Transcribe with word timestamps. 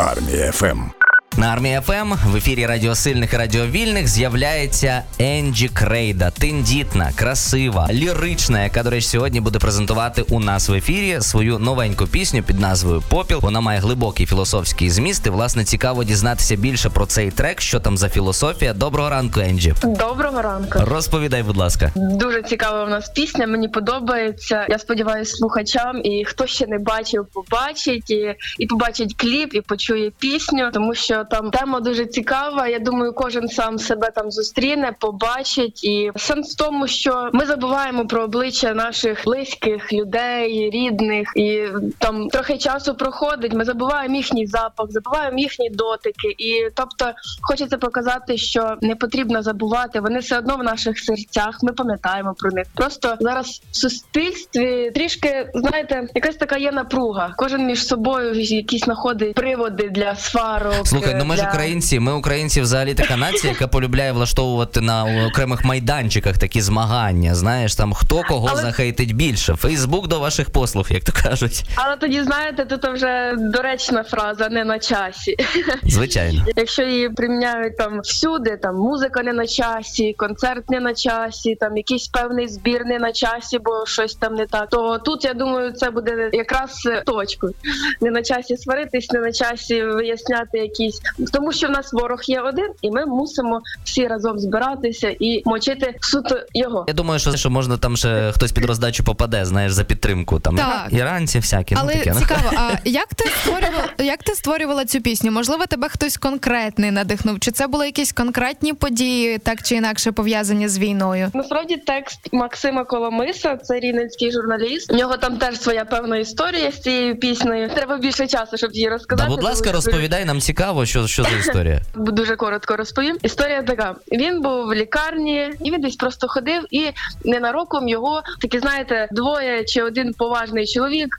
Армія 0.00 0.52
ФМ. 0.52 0.99
На 1.38 1.46
армії 1.46 1.80
ФМ 1.80 2.12
в 2.26 2.36
ефірі 2.36 2.66
Радіосильних 2.66 3.32
і 3.32 3.36
Радіовільних 3.36 4.08
з'являється 4.08 5.02
Енджі 5.18 5.68
Крейда, 5.68 6.30
тендітна, 6.30 7.10
красива, 7.16 7.88
лірична, 7.92 8.62
яка, 8.62 8.82
до 8.82 8.90
речі, 8.90 9.06
сьогодні 9.06 9.40
буде 9.40 9.58
презентувати 9.58 10.22
у 10.22 10.40
нас 10.40 10.68
в 10.68 10.72
ефірі 10.72 11.20
свою 11.20 11.58
новеньку 11.58 12.06
пісню 12.06 12.42
під 12.42 12.60
назвою 12.60 13.02
Попіл. 13.08 13.38
Вона 13.42 13.60
має 13.60 13.80
глибокий 13.80 14.26
філософський 14.26 14.90
зміст. 14.90 15.26
І, 15.26 15.30
власне, 15.30 15.64
цікаво 15.64 16.04
дізнатися 16.04 16.56
більше 16.56 16.90
про 16.90 17.06
цей 17.06 17.30
трек, 17.30 17.60
що 17.60 17.80
там 17.80 17.96
за 17.98 18.08
філософія. 18.08 18.72
Доброго 18.74 19.10
ранку, 19.10 19.40
Енджі. 19.40 19.74
Доброго 19.82 20.42
ранку. 20.42 20.78
Розповідай, 20.82 21.42
будь 21.42 21.56
ласка. 21.56 21.92
Дуже 21.96 22.42
цікава 22.42 22.84
у 22.84 22.88
нас 22.88 23.08
пісня. 23.08 23.46
Мені 23.46 23.68
подобається. 23.68 24.66
Я 24.68 24.78
сподіваюся, 24.78 25.36
слухачам, 25.36 26.00
і 26.04 26.24
хто 26.24 26.46
ще 26.46 26.66
не 26.66 26.78
бачив, 26.78 27.26
побачить 27.32 28.10
і, 28.10 28.34
і 28.58 28.66
побачить 28.66 29.14
кліп, 29.16 29.54
і 29.54 29.60
почує 29.60 30.10
пісню, 30.18 30.70
тому 30.72 30.94
що 30.94 31.19
там 31.24 31.50
тема 31.50 31.80
дуже 31.80 32.06
цікава. 32.06 32.68
Я 32.68 32.78
думаю, 32.78 33.12
кожен 33.12 33.48
сам 33.48 33.78
себе 33.78 34.10
там 34.14 34.30
зустріне, 34.30 34.92
побачить. 34.98 35.84
І 35.84 36.10
сенс 36.16 36.54
в 36.54 36.56
тому, 36.56 36.86
що 36.86 37.30
ми 37.32 37.46
забуваємо 37.46 38.06
про 38.06 38.22
обличчя 38.22 38.74
наших 38.74 39.24
близьких 39.24 39.92
людей, 39.92 40.70
рідних, 40.70 41.32
і 41.36 41.62
там 41.98 42.28
трохи 42.28 42.58
часу 42.58 42.94
проходить. 42.94 43.52
Ми 43.52 43.64
забуваємо 43.64 44.16
їхній 44.16 44.46
запах, 44.46 44.90
забуваємо 44.90 45.38
їхні 45.38 45.70
дотики. 45.70 46.34
І 46.38 46.68
тобто 46.74 47.12
хочеться 47.42 47.78
показати, 47.78 48.36
що 48.36 48.76
не 48.80 48.96
потрібно 48.96 49.42
забувати. 49.42 50.00
Вони 50.00 50.18
все 50.18 50.38
одно 50.38 50.56
в 50.56 50.62
наших 50.62 50.98
серцях. 50.98 51.58
Ми 51.62 51.72
пам'ятаємо 51.72 52.34
про 52.38 52.50
них. 52.50 52.66
Просто 52.74 53.16
зараз 53.20 53.62
в 53.70 53.76
суспільстві 53.76 54.90
трішки 54.94 55.50
знаєте, 55.54 56.08
якась 56.14 56.36
така 56.36 56.56
є 56.56 56.72
напруга. 56.72 57.34
Кожен 57.36 57.66
між 57.66 57.86
собою 57.86 58.40
якісь 58.40 58.84
знаходить 58.84 59.34
приводи 59.34 59.88
для 59.88 60.16
сварок. 60.16 60.86
Слухай, 60.86 61.09
ну 61.18 61.24
ми 61.24 61.36
ж 61.36 61.46
українці. 61.48 62.00
Ми 62.00 62.12
українці 62.12 62.60
взагалі 62.60 62.94
така 62.94 63.16
нація, 63.16 63.52
яка 63.52 63.68
полюбляє 63.68 64.12
влаштовувати 64.12 64.80
на 64.80 65.26
окремих 65.26 65.64
майданчиках 65.64 66.38
такі 66.38 66.60
змагання. 66.60 67.34
Знаєш, 67.34 67.74
там 67.74 67.92
хто 67.92 68.22
кого 68.22 68.48
Але- 68.52 68.62
захейтить 68.62 69.16
більше. 69.16 69.54
Фейсбук 69.54 70.08
до 70.08 70.20
ваших 70.20 70.50
послуг, 70.50 70.86
як 70.90 71.04
то 71.04 71.12
кажуть. 71.12 71.64
Але 71.74 71.96
тоді 71.96 72.22
знаєте, 72.22 72.64
тут 72.64 72.84
вже 72.88 73.34
доречна 73.38 74.02
фраза 74.02 74.48
не 74.48 74.64
на 74.64 74.78
часі. 74.78 75.36
Звичайно. 75.82 76.44
Якщо 76.56 76.82
її 76.82 77.08
приміняють 77.08 77.76
там 77.76 78.00
всюди, 78.00 78.56
там 78.56 78.76
музика 78.76 79.22
не 79.22 79.32
на 79.32 79.46
часі, 79.46 80.14
концерт 80.18 80.70
не 80.70 80.80
на 80.80 80.94
часі, 80.94 81.54
там 81.54 81.76
якийсь 81.76 82.08
певний 82.08 82.48
збір 82.48 82.84
не 82.86 82.98
на 82.98 83.12
часі, 83.12 83.58
бо 83.58 83.86
щось 83.86 84.14
там 84.14 84.34
не 84.34 84.46
так. 84.46 84.68
То 84.70 84.98
тут 84.98 85.24
я 85.24 85.34
думаю, 85.34 85.72
це 85.72 85.90
буде 85.90 86.30
якраз 86.32 86.70
точкою. 87.06 87.54
Не 88.00 88.10
на 88.10 88.22
часі 88.22 88.56
сваритись, 88.56 89.10
не 89.10 89.20
на 89.20 89.32
часі 89.32 89.84
виясняти 89.84 90.58
якісь, 90.58 90.99
тому 91.32 91.52
що 91.52 91.68
в 91.68 91.70
нас 91.70 91.92
ворог 91.92 92.20
є 92.26 92.40
один, 92.40 92.68
і 92.82 92.90
ми 92.90 93.06
мусимо 93.06 93.60
всі 93.84 94.06
разом 94.06 94.38
збиратися 94.38 95.16
і 95.20 95.42
мочити 95.44 95.94
суто 96.00 96.40
його. 96.54 96.84
Я 96.88 96.94
думаю, 96.94 97.20
що, 97.20 97.36
що 97.36 97.50
можна 97.50 97.76
там 97.76 97.96
ще 97.96 98.32
хтось 98.32 98.52
під 98.52 98.64
роздачу 98.64 99.04
попаде, 99.04 99.44
знаєш, 99.44 99.72
за 99.72 99.84
підтримку. 99.84 100.40
Там 100.40 100.56
Так. 100.56 100.88
іранці 100.90 101.38
всякі. 101.38 101.76
Але 101.78 101.94
ну, 101.94 101.98
таке, 101.98 102.12
ну. 102.14 102.20
цікаво, 102.20 102.52
а 102.56 102.70
як 102.88 103.14
ти 103.14 103.30
створювала, 103.40 103.88
як 103.98 104.22
ти 104.22 104.34
створювала 104.34 104.84
цю 104.84 105.00
пісню? 105.00 105.32
Можливо, 105.32 105.66
тебе 105.66 105.88
хтось 105.88 106.16
конкретний 106.16 106.90
надихнув? 106.90 107.40
Чи 107.40 107.50
це 107.50 107.66
були 107.66 107.86
якісь 107.86 108.12
конкретні 108.12 108.72
події, 108.72 109.38
так 109.38 109.62
чи 109.62 109.74
інакше 109.74 110.12
пов'язані 110.12 110.68
з 110.68 110.78
війною? 110.78 111.30
Насправді 111.34 111.76
текст 111.76 112.28
Максима 112.32 112.84
Коломиса, 112.84 113.56
це 113.56 113.80
рівненський 113.80 114.32
журналіст. 114.32 114.92
У 114.92 114.96
нього 114.96 115.16
там 115.16 115.36
теж 115.36 115.60
своя 115.60 115.84
певна 115.84 116.16
історія 116.16 116.72
з 116.72 116.80
цією 116.80 117.16
піснею. 117.16 117.70
Треба 117.74 117.96
більше 117.98 118.26
часу, 118.26 118.56
щоб 118.56 118.72
її 118.72 118.86
Та, 118.86 118.92
розказати. 118.92 119.28
будь 119.28 119.42
ласка, 119.42 119.72
розповідай, 119.72 120.24
нам 120.24 120.40
цікаво, 120.40 120.86
що, 120.90 121.06
що 121.06 121.22
за 121.22 121.30
історія. 121.38 121.80
дуже- 121.94 122.36
коротко 122.36 122.76
розповім. 122.76 123.18
Історія 123.22 123.62
така: 123.62 123.94
він 124.12 124.40
був 124.40 124.66
в 124.66 124.74
лікарні, 124.74 125.50
і 125.64 125.70
він 125.70 125.80
десь 125.80 125.96
просто 125.96 126.28
ходив, 126.28 126.62
і 126.70 126.90
ненароком 127.24 127.88
його 127.88 128.22
такі, 128.40 128.58
знаєте, 128.58 129.08
двоє 129.10 129.64
чи 129.64 129.82
один 129.82 130.14
поважний 130.14 130.66
чоловік, 130.66 131.16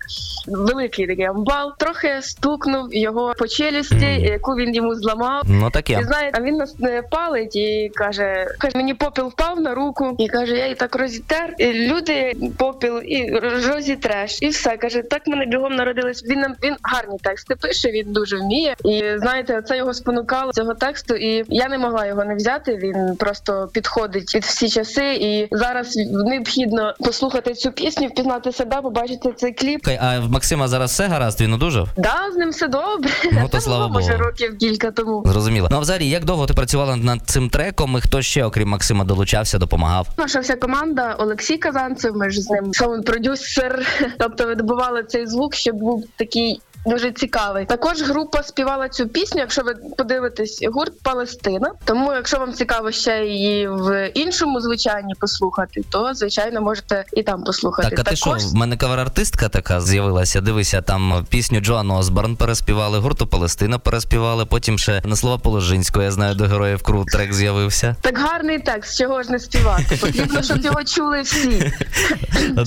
великий 0.48 1.08
такий 1.08 1.26
амбал, 1.26 1.74
трохи 1.78 2.22
стукнув 2.22 2.94
його 2.96 3.34
по 3.40 3.48
челюсті, 3.48 3.96
Мгм. 3.96 4.26
яку 4.26 4.52
він 4.56 4.76
йому 4.76 4.96
зламав. 4.96 5.44
Ну 5.48 5.68
І 5.68 5.72
таке. 5.72 6.04
знаєте, 6.08 6.38
а 6.42 6.44
він 6.44 6.56
нас 6.56 6.80
не 6.80 7.02
палить 7.12 7.56
і 7.56 7.92
каже: 7.96 8.46
каже, 8.60 8.78
мені 8.78 8.94
попіл 8.94 9.28
впав 9.28 9.60
на 9.62 9.76
руку, 9.76 10.16
і 10.20 10.28
каже, 10.28 10.56
я 10.58 10.64
її 10.64 10.76
так 10.76 10.96
розітер. 10.96 11.56
І 11.58 11.74
люди 11.74 12.34
попіл 12.58 13.02
і 13.06 13.30
розітреш. 13.40 14.38
І 14.42 14.48
все 14.48 14.78
каже, 14.78 15.02
так 15.02 15.28
мене 15.28 15.46
бігом 15.46 15.76
народились. 15.76 16.24
Він 16.30 16.40
нам 16.40 16.56
він 16.64 16.76
гарні 16.84 17.18
тексти 17.24 17.56
пише, 17.56 17.92
він 17.92 18.14
дуже 18.14 18.38
вміє. 18.38 18.76
І 18.86 19.04
знаєте, 19.18 19.61
це 19.62 19.78
його 19.78 19.94
спонукало 19.94 20.52
цього 20.54 20.74
тексту. 20.74 21.16
І 21.16 21.44
я 21.48 21.68
не 21.70 21.78
могла 21.78 22.06
його 22.06 22.26
не 22.26 22.36
взяти. 22.36 22.76
Він 22.76 23.16
просто 23.16 23.70
підходить 23.74 24.32
під 24.34 24.44
всі 24.44 24.70
часи. 24.70 25.14
І 25.14 25.48
зараз 25.52 25.96
необхідно 26.12 26.94
послухати 27.00 27.54
цю 27.54 27.72
пісню, 27.72 28.08
впізнати 28.08 28.52
себе, 28.52 28.82
побачити 28.82 29.34
цей 29.38 29.54
кліп. 29.54 29.88
А 30.02 30.20
в 30.20 30.32
Максима 30.32 30.68
зараз 30.68 30.92
все 30.92 31.08
гаразд, 31.08 31.42
він 31.42 31.54
одужав? 31.54 31.88
Да, 31.98 32.16
з 32.34 32.36
ним 32.36 32.50
все 32.50 32.68
добре. 32.68 33.12
Ну, 33.32 33.48
то 33.52 33.62
слава 33.62 33.88
було, 33.88 34.00
може 34.00 34.18
років 34.18 34.58
кілька 34.58 34.92
тому. 34.92 35.24
Зрозуміло. 35.26 35.68
Ну 35.72 35.78
а 35.78 35.80
взагалі, 35.80 36.10
як 36.10 36.26
довго 36.26 36.46
ти 36.46 36.54
працювала 36.54 36.96
над 36.96 37.22
цим 37.26 37.50
треком, 37.50 37.98
і 37.98 38.02
хто 38.02 38.22
ще, 38.22 38.46
окрім 38.46 38.70
Максима, 38.70 39.04
долучався, 39.04 39.58
допомагав? 39.58 40.08
Наша 40.18 40.40
вся 40.40 40.56
команда 40.56 41.16
Олексій 41.20 41.58
Казанцев. 41.58 42.16
Ми 42.16 42.30
ж 42.30 42.42
з 42.42 42.50
ним 42.50 42.72
саунд-продюсер. 42.74 43.86
Тобто 44.20 44.46
видобували 44.48 45.04
цей 45.04 45.28
звук, 45.28 45.56
щоб 45.56 45.76
був 45.76 46.06
такий. 46.16 46.62
Дуже 46.86 47.12
цікавий. 47.12 47.66
Також 47.66 48.02
група 48.02 48.44
співала 48.44 48.90
цю 48.90 49.08
пісню. 49.08 49.42
Якщо 49.42 49.62
ви 49.62 49.76
подивитесь, 49.98 50.60
гурт 50.74 51.04
Палестина. 51.04 51.72
Тому, 51.86 52.14
якщо 52.14 52.38
вам 52.40 52.54
цікаво 52.54 52.92
ще 52.92 53.26
її 53.26 53.68
в 53.68 54.08
іншому 54.14 54.62
звучанні 54.62 55.14
послухати, 55.20 55.82
то 55.90 56.14
звичайно 56.14 56.62
можете 56.62 57.04
і 57.14 57.24
там 57.24 57.44
послухати. 57.44 57.90
Так, 57.90 58.00
а 58.00 58.04
ти 58.04 58.16
що, 58.16 58.32
в 58.32 58.56
мене 58.56 58.76
кавер-артистка 58.78 59.50
така 59.50 59.82
з'явилася. 59.82 60.42
Дивися, 60.42 60.82
там 60.82 61.26
пісню 61.30 61.60
Джоан 61.60 61.92
Осборн 61.92 62.36
переспівали, 62.36 63.00
гурту 63.00 63.28
Палестина 63.28 63.80
переспівали, 63.80 64.46
потім 64.46 64.78
ще 64.80 65.02
на 65.06 65.16
слова 65.16 65.38
Положинського, 65.38 66.04
я 66.04 66.12
знаю, 66.12 66.36
до 66.36 66.44
героїв 66.46 66.84
Крут 66.84 67.08
трек 67.08 67.34
з'явився. 67.34 67.96
так 68.02 68.18
гарний 68.18 68.60
текст, 68.60 68.98
чого 68.98 69.24
ж 69.24 69.32
не 69.32 69.40
співати. 69.40 69.98
Потрібно, 70.02 70.42
щоб 70.44 70.58
його 70.66 70.84
чули 70.84 71.22
всі. 71.22 71.72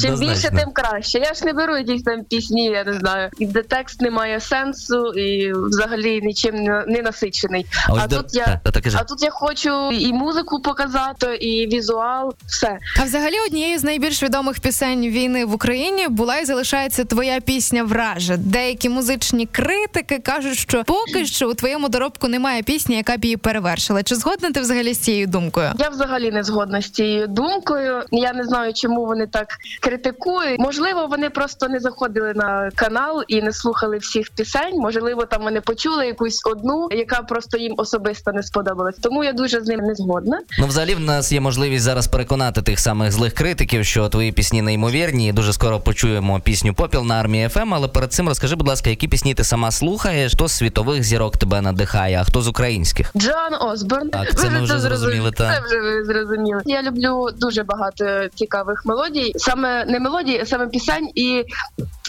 Чим 0.01 0.19
більше, 0.19 0.51
тим 0.51 0.73
краще. 0.73 1.19
Я 1.19 1.35
ж 1.35 1.45
не 1.45 1.53
беру 1.53 1.77
якісь 1.77 2.03
там 2.03 2.25
пісні, 2.25 2.65
я 2.65 2.85
не 2.85 2.95
знаю, 2.95 3.31
де 3.41 3.63
текст 3.63 4.01
не 4.05 4.11
має 4.11 4.41
сенсу 4.41 5.07
і 5.13 5.53
взагалі 5.53 6.21
нічим 6.23 6.55
не, 6.55 6.85
не 6.89 7.03
насичений. 7.03 7.67
А 7.89 7.95
А 7.95 8.07
до- 8.07 8.17
тут 8.17 8.35
я 8.35 8.45
Та, 8.65 8.71
та, 8.71 8.81
та, 8.81 8.91
а 9.01 9.05
тут 9.05 9.23
я 9.23 9.31
хочу 9.31 9.91
і 9.93 10.13
музику 10.13 10.61
показати, 10.63 11.37
і 11.37 11.67
візуал, 11.67 12.35
все. 12.47 12.79
А 13.01 13.05
взагалі 13.05 13.35
однією 13.47 13.79
з 13.79 13.85
найбільш 13.85 14.23
відомих 14.23 14.61
пісень 14.61 15.01
війни 15.09 15.45
в 15.45 15.55
Україні 15.55 16.09
була 16.09 16.39
і 16.39 16.45
залишається 16.45 17.05
твоя 17.05 17.41
пісня 17.41 17.85
Враже. 17.85 18.37
Деякі 18.37 18.89
музичні 18.89 19.47
критики 19.47 20.19
кажуть, 20.19 20.59
що 20.59 20.85
поки 20.85 21.27
що 21.27 21.51
у 21.51 21.55
твоєму 21.55 21.89
доробку 21.89 22.29
немає 22.29 22.63
пісні, 22.63 22.97
яка 22.97 23.17
б 23.17 23.25
її 23.25 23.37
перевершила. 23.37 24.03
Чи 24.03 24.15
згодна 24.15 24.51
ти 24.51 24.61
взагалі 24.61 24.95
з 24.95 24.99
цією 24.99 25.27
думкою? 25.27 25.71
Я 25.79 25.89
взагалі 25.89 26.31
не 26.31 26.43
згодна 26.43 26.83
з 26.83 26.91
цією 26.91 27.27
думкою. 27.27 28.03
Я 28.13 28.33
не 28.33 28.45
знаю, 28.45 28.73
чому 28.75 29.07
вони 29.07 29.27
так 29.27 29.47
критикують. 29.81 30.61
Можливо, 30.61 31.07
вони 31.07 31.31
просто 31.31 31.69
не 31.69 31.81
заходили 31.81 32.33
на 32.35 32.71
канал 32.75 33.23
і 33.29 33.43
не 33.43 33.53
слухали 33.53 33.94
всіх 33.99 34.31
пісень. 34.31 34.79
Можливо, 34.79 35.27
там 35.27 35.43
вони 35.43 35.61
почули 35.61 36.07
якусь 36.07 36.47
одну, 36.47 36.89
яка 36.91 37.23
просто 37.23 37.59
їм 37.59 37.75
особисто 37.77 38.33
не 38.33 38.43
сподобалась. 38.43 38.97
Тому 39.03 39.25
я 39.25 39.33
дуже 39.33 39.61
з 39.61 39.67
ним 39.67 39.81
не 39.81 39.95
згодна. 39.95 40.41
Ну, 40.59 40.67
взагалі, 40.67 40.95
в 40.95 41.01
нас 41.01 41.33
є 41.33 41.41
можливість 41.41 41.85
зараз 41.85 42.07
переконати 42.07 42.63
тих 42.63 42.81
самих 42.81 43.13
злих 43.13 43.33
критиків, 43.35 43.85
що 43.85 44.09
твої 44.09 44.33
пісні 44.33 44.63
неймовірні. 44.63 45.33
Дуже 45.33 45.53
скоро 45.53 45.81
почуємо 45.81 46.41
пісню 46.41 46.75
Попіл 46.75 47.05
на 47.05 47.15
армії 47.15 47.49
ФМ. 47.49 47.75
Але 47.75 47.89
перед 47.89 48.13
цим 48.13 48.29
розкажи, 48.29 48.57
будь 48.57 48.69
ласка, 48.69 48.91
які 48.91 49.09
пісні 49.09 49.35
ти 49.35 49.45
сама 49.45 49.71
слухаєш, 49.71 50.33
хто 50.33 50.49
з 50.49 50.53
світових 50.53 51.05
зірок 51.05 51.37
тебе 51.37 51.61
надихає, 51.61 52.19
а 52.21 52.25
хто 52.25 52.43
з 52.43 52.49
українських? 52.49 53.11
Джоан 53.17 53.55
Осборн. 53.61 54.11
Так, 54.11 54.39
це 54.39 54.49
ви 54.49 54.55
ми 54.55 54.63
вже 54.63 54.79
зрозуміли, 54.79 55.31
так. 55.31 55.55
Це 55.55 55.63
вже 55.67 55.81
ви 55.81 56.05
зрозуміли. 56.05 56.63
Я 56.65 56.83
люблю 56.83 57.29
дуже 57.41 57.63
багато 57.63 58.29
цікавих 58.35 58.83
мелодій, 58.87 59.33
саме 59.37 59.85
не 59.85 60.01
мелодій, 60.01 60.39
а 60.43 60.47
саме 60.47 60.67
пісень. 60.67 61.11
І 61.15 61.45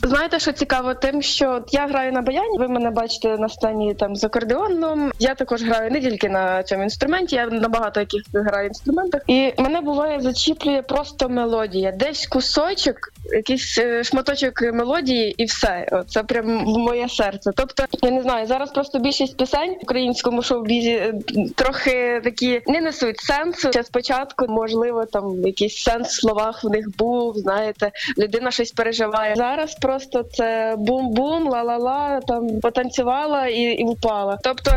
знаєте, 0.04 0.40
що 0.40 0.52
цікаво, 0.52 0.94
тим, 0.94 1.22
що 1.22 1.64
я 1.76 1.88
граю 1.88 2.12
на 2.12 2.22
баяні. 2.22 2.58
Ви 2.58 2.68
мене 2.68 2.92
бачите 2.92 3.38
на 3.38 3.50
сцені 3.50 3.94
там 3.94 4.16
з 4.16 4.24
акордеоном. 4.24 5.12
Я 5.20 5.36
також 5.36 5.64
граю 5.64 5.92
не 5.92 6.02
тільки 6.02 6.30
на 6.30 6.64
цьому 6.64 6.84
інструменті, 6.84 7.36
я 7.36 7.48
на 7.48 7.70
багато 7.70 8.00
яких 8.00 8.22
граю 8.34 8.68
інструментах. 8.68 9.22
І 9.28 9.54
мене 9.58 9.82
буває 9.82 10.22
зачіплює 10.22 10.82
просто 10.82 11.30
мелодія. 11.30 11.92
Десь 11.92 12.28
кусочок, 12.28 12.96
якийсь 13.32 13.78
е, 13.78 14.04
шматочок 14.04 14.62
мелодії, 14.62 15.36
і 15.38 15.46
все. 15.46 15.88
О, 15.92 16.04
Це 16.04 16.24
прям 16.24 16.66
в 16.66 16.78
моє 16.78 17.10
серце. 17.10 17.52
Тобто, 17.56 17.84
я 18.02 18.12
не 18.12 18.22
знаю, 18.22 18.48
зараз 18.48 18.72
просто 18.72 19.00
більшість 19.00 19.38
пісень 19.38 19.72
в 19.72 19.84
українському 19.84 20.42
шоу-бізі 20.42 20.92
е, 20.92 21.14
трохи 21.56 22.22
такі 22.24 22.62
не 22.68 22.82
несуть 22.82 23.20
сенсу. 23.20 23.72
Ще 23.72 23.84
спочатку, 23.84 24.46
можливо, 24.50 25.06
там 25.06 25.46
якийсь 25.46 25.78
сенс 25.78 26.08
в 26.08 26.22
словах 26.22 26.64
в 26.64 26.70
них 26.70 26.98
був. 26.98 27.38
Знаєте, 27.38 27.92
людина 28.18 28.52
щось 28.52 28.72
переживає. 28.72 29.36
Зараз 29.36 29.76
просто 29.76 30.24
це 30.24 30.76
бум-бум, 30.78 31.48
ла-ла-ла, 31.50 32.20
там 32.28 32.60
потанцювала 32.62 33.48
і, 33.48 33.62
і 33.62 33.86
впала. 33.86 34.38
Тобто, 34.44 34.72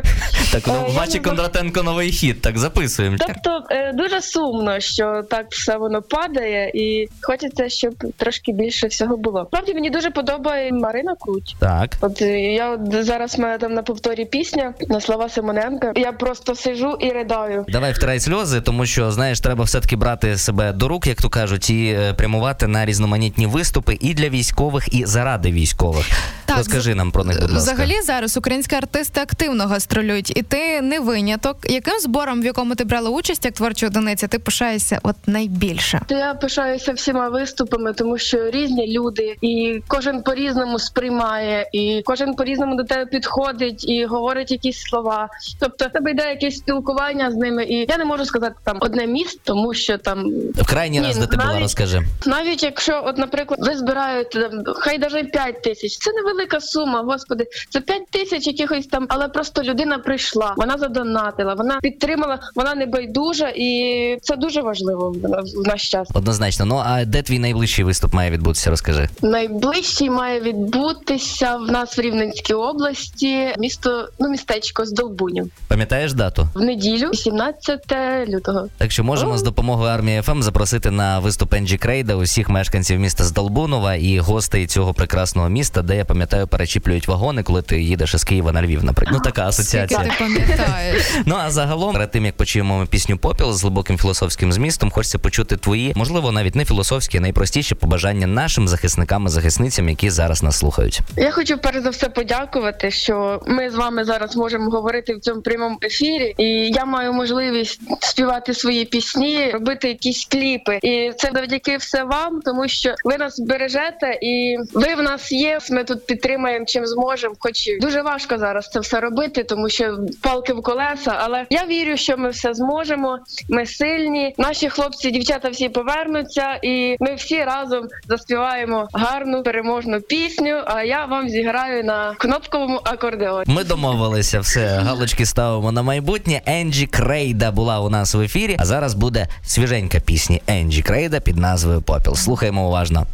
Так, 0.52 0.62
ну, 0.66 0.74
Е, 0.88 0.92
Вачі 0.92 1.18
Кондратенко 1.18 1.82
новий 1.82 2.10
хіт, 2.12 2.42
так 2.42 2.58
записуємо. 2.58 3.16
тобто 3.26 3.64
е, 3.70 3.92
дуже 3.92 4.22
сумно, 4.22 4.80
що 4.80 5.22
так 5.30 5.46
все 5.50 5.76
воно 5.76 6.02
падає, 6.02 6.70
і 6.74 7.08
хочеться, 7.22 7.68
щоб 7.68 7.94
трошки 8.16 8.37
більше 8.46 8.86
всього 8.86 9.16
було. 9.16 9.44
Справді 9.48 9.74
мені 9.74 9.90
дуже 9.90 10.10
подобає 10.10 10.72
Марина 10.72 11.14
Круть. 11.20 11.56
Так. 11.58 11.90
От 12.00 12.20
я 12.20 12.70
от 12.70 13.04
зараз 13.04 13.38
в 13.38 13.40
мене 13.40 13.58
там 13.58 13.74
на 13.74 13.82
повторі 13.82 14.24
пісня 14.24 14.74
на 14.88 15.00
слова 15.00 15.28
Симоненка. 15.28 15.92
Я 15.96 16.12
просто 16.12 16.54
сижу 16.54 16.96
і 17.00 17.10
ридаю. 17.10 17.64
Давай 17.68 17.92
втирай 17.92 18.20
сльози, 18.20 18.60
тому 18.60 18.86
що 18.86 19.10
знаєш, 19.10 19.40
треба 19.40 19.64
все-таки 19.64 19.96
брати 19.96 20.36
себе 20.36 20.72
до 20.72 20.88
рук, 20.88 21.06
як 21.06 21.22
то 21.22 21.28
кажуть, 21.28 21.70
і 21.70 21.96
е, 22.00 22.14
прямувати 22.14 22.66
на 22.66 22.86
різноманітні 22.86 23.46
виступи 23.46 23.98
і 24.00 24.14
для 24.14 24.28
військових, 24.28 24.94
і 24.94 25.06
заради 25.06 25.52
військових. 25.52 26.06
Так, 26.44 26.56
Розкажи 26.56 26.94
нам 26.94 27.10
про 27.10 27.24
них, 27.24 27.40
будь 27.40 27.50
ласка. 27.50 27.72
Взагалі 27.72 28.02
зараз 28.02 28.36
українські 28.36 28.76
артисти 28.76 29.20
активно 29.20 29.66
гастролюють, 29.66 30.38
і 30.38 30.42
ти 30.42 30.80
не 30.80 31.00
виняток. 31.00 31.56
Яким 31.70 31.98
збором, 32.00 32.42
в 32.42 32.44
якому 32.44 32.74
ти 32.74 32.84
брала 32.84 33.10
участь 33.10 33.44
як 33.44 33.54
творча 33.54 33.86
одиниця, 33.86 34.26
ти 34.26 34.38
пишаєшся 34.38 34.98
от 35.02 35.16
найбільше? 35.26 36.00
То 36.06 36.14
я 36.14 36.34
пишаюся 36.34 36.92
всіма 36.92 37.28
виступами, 37.28 37.92
тому 37.92 38.18
що 38.18 38.27
різні 38.34 38.98
люди, 38.98 39.36
і 39.40 39.82
кожен 39.88 40.22
по-різному 40.22 40.78
сприймає, 40.78 41.68
і 41.72 42.02
кожен 42.04 42.34
по-різному 42.34 42.76
до 42.76 42.84
тебе 42.84 43.06
підходить 43.06 43.88
і 43.88 44.04
говорить 44.04 44.50
якісь 44.50 44.80
слова. 44.80 45.28
Тобто 45.60 45.86
в 45.86 45.88
тебе 45.88 46.10
йде 46.10 46.28
якесь 46.28 46.56
спілкування 46.56 47.30
з 47.30 47.34
ними, 47.34 47.64
і 47.64 47.86
я 47.88 47.98
не 47.98 48.04
можу 48.04 48.24
сказати 48.24 48.54
там 48.64 48.78
одне 48.80 49.06
місце, 49.06 49.38
тому 49.44 49.74
що 49.74 49.98
там 49.98 50.32
крайній 50.66 51.00
раз, 51.00 51.16
де 51.16 51.26
ти 51.26 51.36
була, 51.36 51.58
розкажи. 51.60 52.02
Навіть 52.26 52.62
якщо, 52.62 53.02
от, 53.06 53.18
наприклад, 53.18 53.60
ви 53.62 53.76
збираєте 53.76 54.40
там, 54.40 54.74
хай 54.76 54.98
навіть 54.98 55.32
5 55.32 55.62
тисяч, 55.62 55.98
це 55.98 56.12
невелика 56.12 56.60
сума, 56.60 57.02
господи, 57.02 57.46
це 57.70 57.80
5 57.80 58.06
тисяч 58.10 58.46
якихось 58.46 58.86
там, 58.86 59.06
але 59.08 59.28
просто 59.28 59.62
людина 59.62 59.98
прийшла, 59.98 60.54
вона 60.56 60.78
задонатила, 60.78 61.54
вона 61.54 61.78
підтримала, 61.82 62.38
вона 62.54 62.74
не 62.74 62.86
байдужа, 62.86 63.52
і 63.56 64.18
це 64.22 64.36
дуже 64.36 64.62
важливо 64.62 65.14
в 65.54 65.66
наш 65.66 65.90
час. 65.90 66.08
Однозначно. 66.14 66.66
Ну 66.66 66.82
а 66.86 67.04
де 67.04 67.22
твій 67.22 67.38
найближчий 67.38 67.84
виступ 67.84 68.14
має 68.18 68.30
відбутися? 68.30 68.70
Розкажи. 68.70 69.08
Найближчий 69.22 70.10
має 70.10 70.40
відбутися 70.40 71.56
в 71.56 71.70
нас 71.70 71.98
в 71.98 72.00
Рівненській 72.00 72.54
області, 72.54 73.46
місто, 73.58 74.08
ну 74.18 74.28
містечко 74.28 74.84
з 74.86 74.92
Долбунів 74.92 75.50
Пам'ятаєш 75.68 76.12
дату? 76.12 76.48
в 76.54 76.60
неділю, 76.60 77.14
17 77.14 77.80
лютого. 78.28 78.68
Так 78.78 78.92
що 78.92 79.04
можемо 79.04 79.32
О. 79.32 79.38
з 79.38 79.42
допомогою 79.42 79.90
армії 79.90 80.22
ФМ 80.22 80.42
запросити 80.42 80.90
на 80.90 81.18
виступ 81.18 81.54
Енджі 81.54 81.76
Крейда 81.76 82.14
усіх 82.14 82.48
мешканців 82.48 83.00
міста 83.00 83.24
Здолбунова 83.24 83.94
і 83.94 84.18
гостей 84.18 84.66
цього 84.66 84.94
прекрасного 84.94 85.48
міста, 85.48 85.82
де 85.82 85.96
я 85.96 86.04
пам'ятаю, 86.04 86.46
перечіплюють 86.46 87.08
вагони, 87.08 87.42
коли 87.42 87.62
ти 87.62 87.82
їдеш 87.82 88.14
із 88.14 88.24
Києва 88.24 88.52
на 88.52 88.62
Львів, 88.62 88.84
наприклад. 88.84 89.16
Ну 89.18 89.24
така 89.30 89.48
асоціація. 89.48 90.00
ти 90.00 90.10
пам'ятаєш? 90.18 91.02
Ну 91.26 91.36
а 91.38 91.50
загалом, 91.50 91.92
перед 91.92 92.10
тим 92.10 92.24
як 92.26 92.36
почуємо 92.36 92.86
пісню 92.90 93.18
Попіл 93.18 93.52
з 93.52 93.62
глибоким 93.62 93.98
філософським 93.98 94.52
змістом, 94.52 94.90
хочеться 94.90 95.18
почути 95.18 95.56
твої, 95.56 95.92
можливо, 95.96 96.32
навіть 96.32 96.54
не 96.54 96.64
філософські, 96.64 97.20
найпростіші 97.20 97.74
побажання 97.74 98.07
нашим 98.14 98.68
захисникам 98.68 99.26
і 99.26 99.28
захисницям, 99.28 99.88
які 99.88 100.10
зараз 100.10 100.42
нас 100.42 100.58
слухають. 100.58 101.00
Я 101.16 101.30
хочу 101.30 101.58
перш 101.58 101.78
за 101.78 101.90
все 101.90 102.08
подякувати, 102.08 102.90
що 102.90 103.42
ми 103.46 103.70
з 103.70 103.74
вами 103.74 104.04
зараз 104.04 104.36
можемо 104.36 104.70
говорити 104.70 105.14
в 105.14 105.20
цьому 105.20 105.42
прямому 105.42 105.78
ефірі, 105.82 106.34
і 106.38 106.44
я 106.70 106.84
маю 106.84 107.12
можливість 107.12 107.80
співати 108.00 108.54
свої 108.54 108.84
пісні, 108.84 109.50
робити 109.50 109.88
якісь 109.88 110.24
кліпи. 110.24 110.78
І 110.82 111.12
це 111.16 111.30
завдяки 111.34 111.76
все 111.76 112.04
вам, 112.04 112.40
тому 112.44 112.68
що 112.68 112.94
ви 113.04 113.18
нас 113.18 113.40
бережете, 113.40 114.18
і 114.22 114.56
ви 114.74 114.94
в 114.94 115.02
нас 115.02 115.32
є. 115.32 115.58
Ми 115.70 115.84
тут 115.84 116.06
підтримаємо 116.06 116.66
чим 116.66 116.86
зможемо. 116.86 117.34
Хоч 117.38 117.70
дуже 117.80 118.02
важко 118.02 118.38
зараз 118.38 118.68
це 118.68 118.80
все 118.80 119.00
робити, 119.00 119.44
тому 119.44 119.68
що 119.68 119.98
палки 120.22 120.52
в 120.52 120.62
колеса. 120.62 121.16
Але 121.18 121.46
я 121.50 121.66
вірю, 121.66 121.96
що 121.96 122.16
ми 122.16 122.28
все 122.28 122.54
зможемо. 122.54 123.18
Ми 123.48 123.66
сильні. 123.66 124.34
Наші 124.38 124.68
хлопці, 124.68 125.10
дівчата 125.10 125.48
всі 125.48 125.68
повернуться, 125.68 126.58
і 126.62 126.96
ми 127.00 127.14
всі 127.14 127.44
разом 127.44 127.88
заспіваємо 128.08 128.88
гарну 128.92 129.42
переможну 129.42 130.00
пісню. 130.00 130.62
А 130.66 130.82
я 130.82 131.04
вам 131.04 131.28
зіграю 131.28 131.84
на 131.84 132.14
кнопковому 132.18 132.80
акордеоні. 132.84 133.44
Ми 133.46 133.64
домовилися, 133.64 134.40
все 134.40 134.66
галочки 134.68 135.26
ставимо 135.26 135.72
на 135.72 135.82
майбутнє. 135.82 136.42
Енджі 136.46 136.86
Крейда 136.86 137.50
була 137.50 137.80
у 137.80 137.90
нас 137.90 138.14
в 138.14 138.20
ефірі. 138.20 138.56
А 138.58 138.64
зараз 138.64 138.94
буде 138.94 139.26
свіженька 139.44 140.00
пісня 140.00 140.38
Енджі 140.46 140.82
Крейда 140.82 141.20
під 141.20 141.36
назвою 141.36 141.82
Попіл. 141.82 142.14
Слухаємо 142.14 142.66
уважно. 142.66 143.06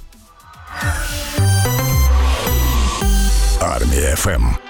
Армія 3.61 4.17
ФМ. 4.17 4.64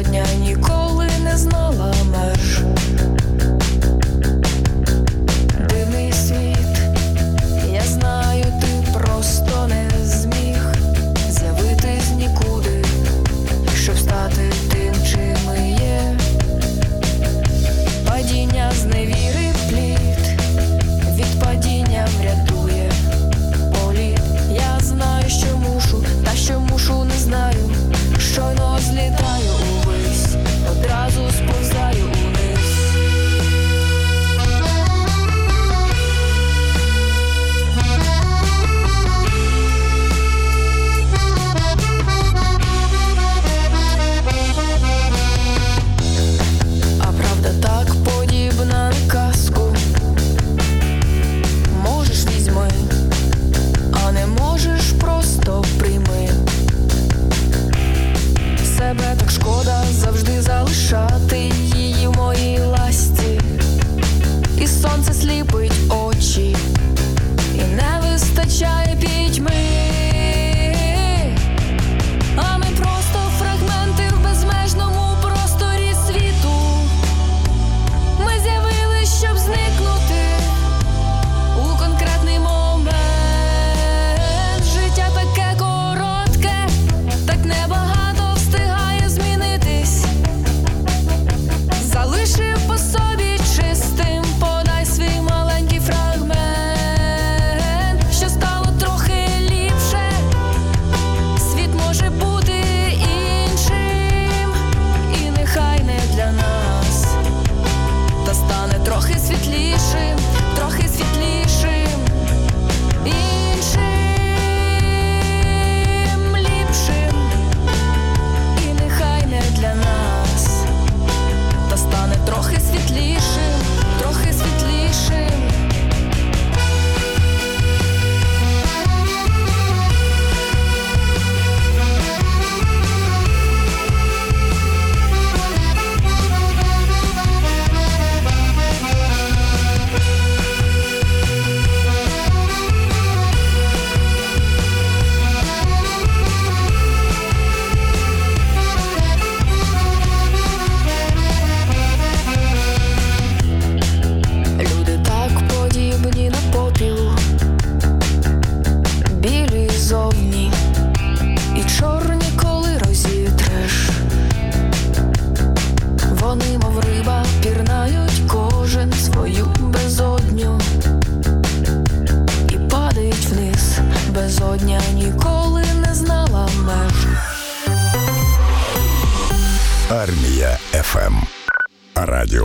Безодня 0.00 0.26
ніколи 0.40 0.79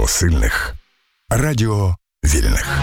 Сильних. 0.07 0.75
Радіо 1.29 1.95
вільних. 2.23 2.79